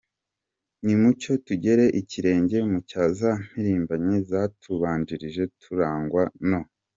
[0.85, 6.61] Nimucyo tugere ikirenge mu cya za mpirimbanyi zatubanjirije turangwa no: